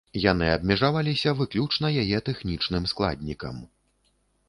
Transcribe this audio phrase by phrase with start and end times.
[0.21, 3.65] Яны абмежаваліся выключна яе тэхнічным складнікам.